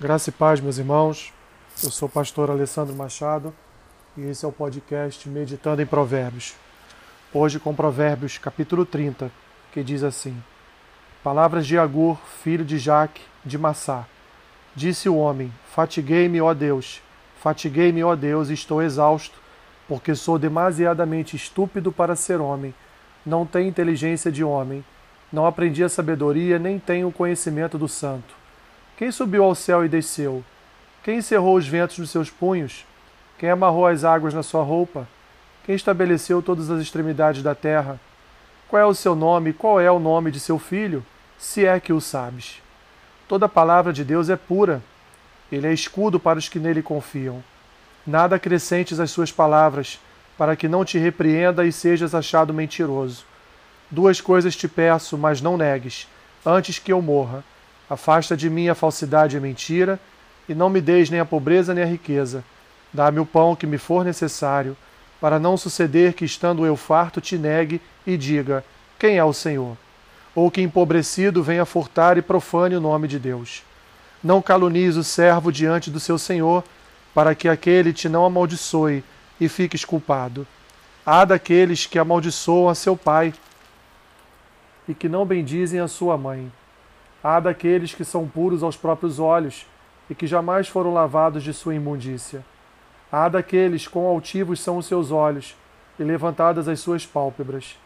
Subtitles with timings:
[0.00, 1.30] Graça e paz, meus irmãos.
[1.84, 3.52] Eu sou o pastor Alessandro Machado
[4.16, 6.54] e esse é o podcast Meditando em Provérbios.
[7.34, 9.30] Hoje com Provérbios, capítulo 30,
[9.70, 10.42] que diz assim:
[11.22, 14.06] Palavras de Agur, filho de Jaque, de Massá.
[14.74, 17.02] Disse o homem: Fatiguei-me, ó Deus,
[17.38, 19.38] fatiguei-me, ó Deus, estou exausto,
[19.86, 22.72] porque sou demasiadamente estúpido para ser homem.
[23.26, 24.82] Não tenho inteligência de homem,
[25.30, 28.39] não aprendi a sabedoria, nem tenho o conhecimento do santo.
[29.00, 30.44] Quem subiu ao céu e desceu?
[31.02, 32.84] Quem encerrou os ventos nos seus punhos?
[33.38, 35.08] Quem amarrou as águas na sua roupa?
[35.64, 37.98] Quem estabeleceu todas as extremidades da terra?
[38.68, 39.54] Qual é o seu nome?
[39.54, 41.02] Qual é o nome de seu filho?
[41.38, 42.60] Se é que o sabes.
[43.26, 44.82] Toda palavra de Deus é pura.
[45.50, 47.42] Ele é escudo para os que nele confiam.
[48.06, 49.98] Nada acrescentes às suas palavras,
[50.36, 53.24] para que não te repreenda e sejas achado mentiroso.
[53.90, 56.06] Duas coisas te peço, mas não negues,
[56.44, 57.42] antes que eu morra
[57.90, 59.98] Afasta de mim a falsidade e a mentira,
[60.48, 62.44] e não me deis nem a pobreza nem a riqueza.
[62.92, 64.76] Dá-me o pão que me for necessário,
[65.20, 68.64] para não suceder que, estando eu farto, te negue e diga:
[68.96, 69.76] Quem é o Senhor?
[70.36, 73.64] Ou que empobrecido venha furtar e profane o nome de Deus.
[74.22, 76.62] Não calunies o servo diante do seu Senhor,
[77.12, 79.02] para que aquele te não amaldiçoe
[79.40, 80.46] e fiques culpado.
[81.04, 83.34] Há daqueles que amaldiçoam a seu pai
[84.86, 86.52] e que não bendizem a sua mãe
[87.22, 89.66] Há daqueles que são puros aos próprios olhos
[90.08, 92.44] e que jamais foram lavados de sua imundícia.
[93.12, 95.54] Há daqueles quão altivos são os seus olhos
[95.98, 97.76] e levantadas as suas pálpebras.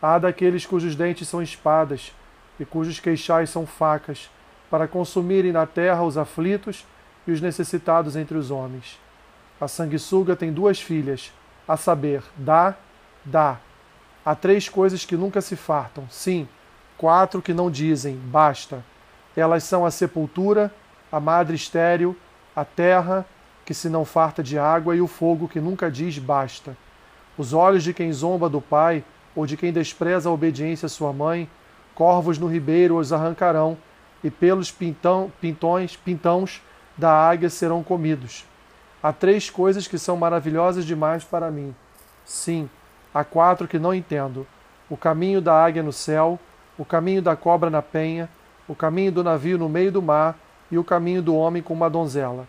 [0.00, 2.12] Há daqueles cujos dentes são espadas
[2.60, 4.30] e cujos queixais são facas,
[4.70, 6.84] para consumirem na terra os aflitos
[7.26, 8.98] e os necessitados entre os homens.
[9.60, 11.32] A sanguessuga tem duas filhas,
[11.66, 12.74] a saber, dá,
[13.24, 13.58] dá.
[14.24, 16.48] Há três coisas que nunca se fartam, sim,
[16.96, 18.84] quatro que não dizem basta.
[19.36, 20.72] Elas são a sepultura,
[21.10, 22.16] a madre estéril,
[22.54, 23.26] a terra
[23.64, 26.76] que se não farta de água e o fogo que nunca diz basta.
[27.36, 29.04] Os olhos de quem zomba do pai
[29.34, 31.48] ou de quem despreza a obediência à sua mãe,
[31.94, 33.76] corvos no ribeiro os arrancarão
[34.24, 36.62] e pelos pintão, pintões, pintões
[36.96, 38.44] da águia serão comidos.
[39.02, 41.74] Há três coisas que são maravilhosas demais para mim.
[42.24, 42.68] Sim,
[43.12, 44.46] há quatro que não entendo:
[44.88, 46.38] o caminho da águia no céu,
[46.78, 48.28] o caminho da cobra na penha,
[48.68, 50.36] o caminho do navio no meio do mar
[50.70, 52.46] e o caminho do homem com uma donzela.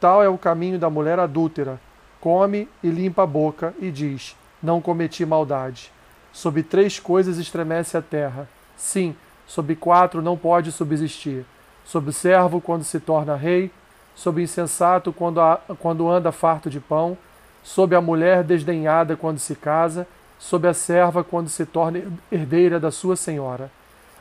[0.00, 1.80] Tal é o caminho da mulher adúltera.
[2.20, 5.90] Come e limpa a boca e diz: Não cometi maldade.
[6.32, 8.48] Sob três coisas estremece a terra.
[8.76, 9.14] Sim,
[9.46, 11.44] sob quatro não pode subsistir:
[11.84, 13.70] sob servo quando se torna rei,
[14.14, 17.16] sob insensato quando, a, quando anda farto de pão,
[17.62, 20.06] sob a mulher desdenhada quando se casa
[20.44, 23.70] sob a serva quando se torna herdeira da sua senhora.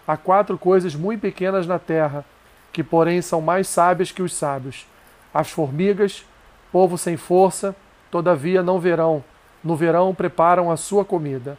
[0.07, 2.23] Há quatro coisas muito pequenas na terra,
[2.71, 4.87] que porém são mais sábias que os sábios.
[5.33, 6.25] As formigas,
[6.71, 7.75] povo sem força,
[8.09, 9.21] todavia não verão,
[9.61, 11.57] no verão preparam a sua comida.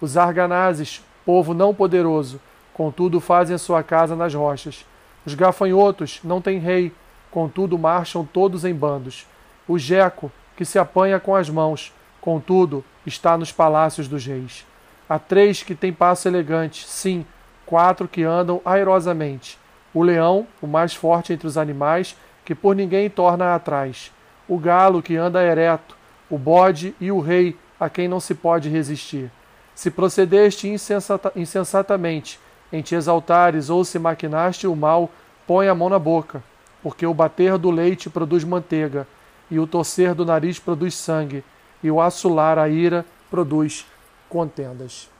[0.00, 2.40] Os arganazes, povo não poderoso,
[2.72, 4.86] contudo fazem a sua casa nas rochas.
[5.26, 6.90] Os gafanhotos não têm rei,
[7.30, 9.26] contudo marcham todos em bandos.
[9.68, 14.66] O jeco, que se apanha com as mãos, contudo está nos palácios dos reis.
[15.08, 17.24] Há três que têm passo elegante, sim,
[17.64, 19.58] quatro que andam airosamente.
[19.94, 24.12] O leão, o mais forte entre os animais, que por ninguém torna atrás.
[24.48, 25.96] O galo, que anda ereto.
[26.28, 29.30] O bode e o rei, a quem não se pode resistir.
[29.74, 32.40] Se procedeste insensata, insensatamente
[32.72, 35.10] em te exaltares ou se maquinaste o mal,
[35.46, 36.42] põe a mão na boca,
[36.82, 39.06] porque o bater do leite produz manteiga,
[39.50, 41.44] e o torcer do nariz produz sangue,
[41.82, 43.86] e o assolar a ira produz
[44.28, 45.10] contendas.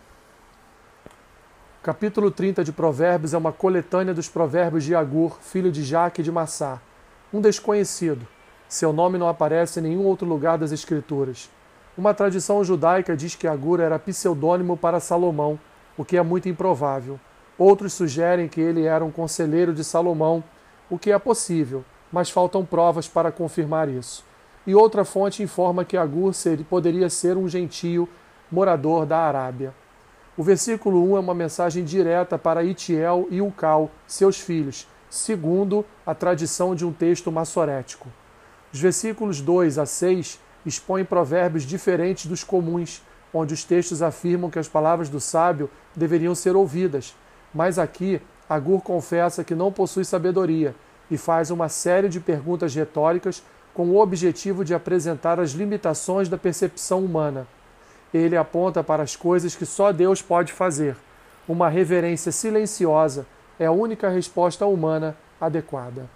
[1.83, 6.33] Capítulo 30 de Provérbios é uma coletânea dos provérbios de Agur, filho de Jaque de
[6.33, 6.81] Massá,
[7.33, 8.27] um desconhecido.
[8.69, 11.49] Seu nome não aparece em nenhum outro lugar das Escrituras.
[11.97, 15.59] Uma tradição judaica diz que Agur era pseudônimo para Salomão,
[15.97, 17.21] o que é muito improvável.
[17.57, 20.43] Outros sugerem que ele era um conselheiro de Salomão,
[20.91, 24.25] o que é possível, mas faltam provas para confirmar isso
[24.67, 26.33] e outra fonte informa que Agur
[26.69, 28.09] poderia ser um gentio
[28.51, 29.73] morador da Arábia.
[30.37, 36.15] O versículo 1 é uma mensagem direta para Itiel e Ucal, seus filhos, segundo a
[36.15, 38.09] tradição de um texto massorético.
[38.73, 43.03] Os versículos 2 a 6 expõem provérbios diferentes dos comuns,
[43.33, 47.15] onde os textos afirmam que as palavras do sábio deveriam ser ouvidas,
[47.55, 50.75] mas aqui Agur confessa que não possui sabedoria
[51.11, 53.43] e faz uma série de perguntas retóricas
[53.77, 57.47] com o objetivo de apresentar as limitações da percepção humana.
[58.13, 60.97] Ele aponta para as coisas que só Deus pode fazer.
[61.47, 63.27] Uma reverência silenciosa
[63.61, 66.09] é a única resposta humana adequada.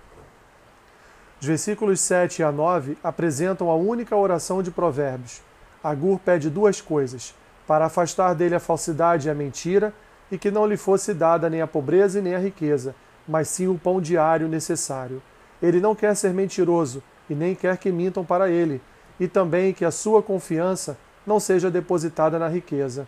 [1.39, 5.43] Os versículos 7 a 9 apresentam a única oração de Provérbios.
[5.85, 7.35] Agur pede duas coisas:
[7.67, 9.93] para afastar dele a falsidade e a mentira,
[10.33, 12.95] e que não lhe fosse dada nem a pobreza e nem a riqueza,
[13.29, 15.21] mas sim o pão diário necessário.
[15.61, 18.83] Ele não quer ser mentiroso e nem quer que mintam para ele,
[19.19, 23.07] e também que a sua confiança não seja depositada na riqueza.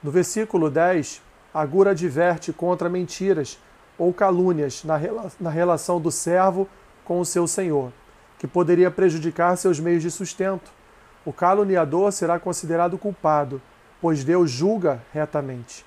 [0.00, 1.20] No versículo 10,
[1.52, 3.58] Agur adverte contra mentiras
[3.98, 6.68] ou calúnias na, rela na relação do servo
[7.04, 7.92] com o seu senhor,
[8.38, 10.70] que poderia prejudicar seus meios de sustento.
[11.24, 13.60] O caluniador será considerado culpado,
[14.00, 15.84] pois Deus julga retamente.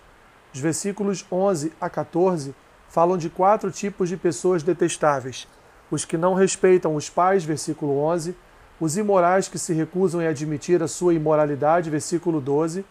[0.53, 2.53] Os versículos 11 a 14
[2.93, 5.47] falam de quatro tipos de pessoas detestáveis:
[5.89, 8.35] os que não respeitam os pais, versículo 11,
[8.79, 12.85] os imorais que se recusam a admitir a sua imoralidade, versículo 12,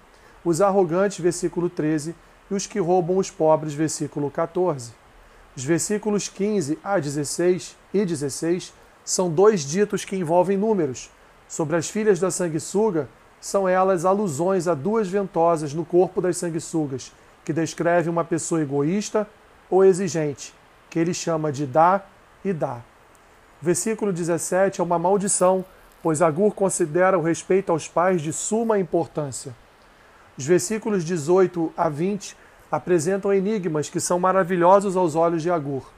[0.45, 2.17] os arrogantes, versículo 13,
[2.51, 4.91] e os que roubam os pobres, versículo 14.
[5.57, 8.73] Os versículos 15 a 16 e 16
[9.05, 11.11] são dois ditos que envolvem números.
[11.47, 13.09] Sobre as filhas da sanguessuga,
[13.41, 17.13] são elas alusões a duas ventosas no corpo das sanguessugas,
[17.45, 19.29] que descreve uma pessoa egoísta
[19.73, 20.55] ou exigente,
[20.91, 22.03] que ele chama de dá
[22.45, 22.83] e dá.
[23.59, 25.65] Versículo 17 é uma maldição,
[26.03, 29.57] pois Agur considera o respeito aos pais de suma importância.
[30.37, 32.37] Os versículos 18 a 20
[32.71, 35.91] apresentam enigmas que são maravilhosos aos olhos de Agur.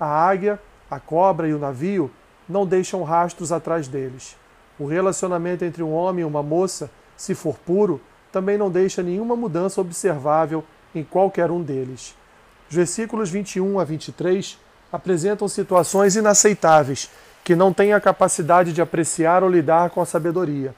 [0.00, 0.60] A águia,
[0.90, 2.10] a cobra e o navio
[2.48, 4.36] não deixam rastros atrás deles.
[4.76, 8.00] O relacionamento entre um homem e uma moça, se for puro,
[8.32, 12.16] também não deixa nenhuma mudança observável em qualquer um deles.
[12.72, 14.58] Os versículos 21 a 23
[14.90, 17.10] apresentam situações inaceitáveis
[17.44, 20.74] que não têm a capacidade de apreciar ou lidar com a sabedoria.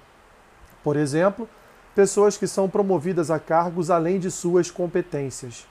[0.83, 1.49] Por exemplo,
[1.95, 5.69] pessoas que são promovidas a cargos além de suas competências.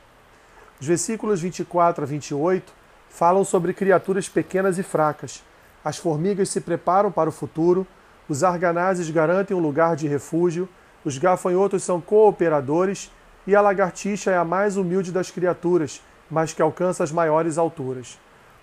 [0.79, 2.71] Os versículos 24 a 28
[3.09, 5.43] falam sobre criaturas pequenas e fracas.
[5.83, 7.85] As formigas se preparam para o futuro,
[8.29, 10.69] os arganazes garantem um lugar de refúgio,
[11.03, 13.11] os gafanhotos são cooperadores
[13.45, 16.01] e a lagartixa é a mais humilde das criaturas,
[16.33, 18.17] mas que alcança as maiores alturas.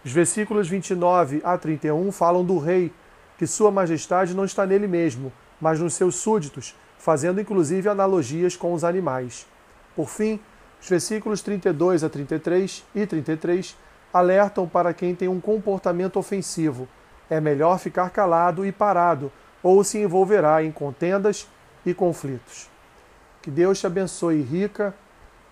[0.04, 2.92] Os versículos 29 a 31 falam do rei,
[3.38, 8.74] que sua majestade não está nele mesmo, mas nos seus súditos, fazendo inclusive analogias com
[8.74, 9.46] os animais.
[9.94, 10.40] Por fim,
[10.82, 13.76] os versículos 32 a 33 e 33
[14.12, 16.88] alertam para quem tem um comportamento ofensivo.
[17.30, 19.30] É melhor ficar calado e parado,
[19.62, 21.46] ou se envolverá em contendas
[21.86, 22.68] e conflitos.
[23.40, 24.92] Que Deus te abençoe rica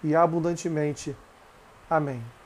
[0.02, 1.14] e abundantemente.
[1.90, 2.37] Amém.